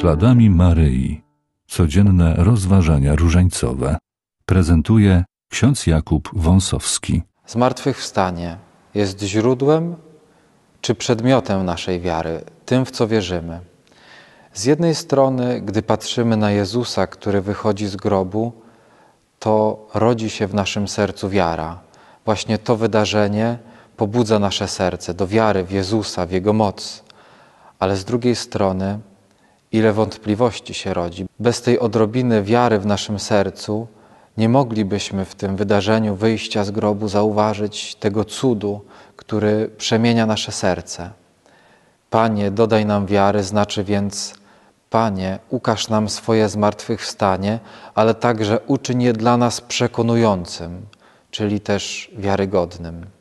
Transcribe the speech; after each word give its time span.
Śladami 0.00 0.50
Maryi. 0.50 1.22
Codzienne 1.66 2.34
rozważania 2.36 3.14
różańcowe. 3.14 3.96
Prezentuje 4.46 5.24
ksiądz 5.50 5.86
Jakub 5.86 6.30
Wąsowski. 6.32 7.22
Zmartwychwstanie 7.46 8.56
jest 8.94 9.22
źródłem 9.22 9.96
czy 10.80 10.94
przedmiotem 10.94 11.64
naszej 11.64 12.00
wiary, 12.00 12.40
tym 12.66 12.84
w 12.84 12.90
co 12.90 13.08
wierzymy. 13.08 13.60
Z 14.52 14.64
jednej 14.64 14.94
strony, 14.94 15.60
gdy 15.60 15.82
patrzymy 15.82 16.36
na 16.36 16.50
Jezusa, 16.50 17.06
który 17.06 17.40
wychodzi 17.40 17.86
z 17.86 17.96
grobu, 17.96 18.52
to 19.38 19.86
rodzi 19.94 20.30
się 20.30 20.46
w 20.46 20.54
naszym 20.54 20.88
sercu 20.88 21.28
wiara. 21.28 21.80
Właśnie 22.24 22.58
to 22.58 22.76
wydarzenie 22.76 23.58
pobudza 23.96 24.38
nasze 24.38 24.68
serce 24.68 25.14
do 25.14 25.26
wiary 25.26 25.64
w 25.64 25.70
Jezusa, 25.70 26.26
w 26.26 26.30
Jego 26.30 26.52
moc. 26.52 27.04
Ale 27.78 27.96
z 27.96 28.04
drugiej 28.04 28.36
strony, 28.36 28.98
ile 29.78 29.92
wątpliwości 29.92 30.74
się 30.74 30.94
rodzi. 30.94 31.26
Bez 31.40 31.62
tej 31.62 31.78
odrobiny 31.78 32.42
wiary 32.42 32.78
w 32.78 32.86
naszym 32.86 33.18
sercu 33.18 33.86
nie 34.36 34.48
moglibyśmy 34.48 35.24
w 35.24 35.34
tym 35.34 35.56
wydarzeniu 35.56 36.14
wyjścia 36.14 36.64
z 36.64 36.70
grobu 36.70 37.08
zauważyć 37.08 37.94
tego 37.94 38.24
cudu, 38.24 38.80
który 39.16 39.70
przemienia 39.78 40.26
nasze 40.26 40.52
serce. 40.52 41.10
Panie, 42.10 42.50
dodaj 42.50 42.86
nam 42.86 43.06
wiary, 43.06 43.42
znaczy 43.42 43.84
więc, 43.84 44.34
Panie, 44.90 45.38
ukaż 45.50 45.88
nam 45.88 46.08
swoje 46.08 46.48
zmartwychwstanie, 46.48 47.58
ale 47.94 48.14
także 48.14 48.60
uczyń 48.66 49.02
je 49.02 49.12
dla 49.12 49.36
nas 49.36 49.60
przekonującym, 49.60 50.86
czyli 51.30 51.60
też 51.60 52.10
wiarygodnym. 52.18 53.17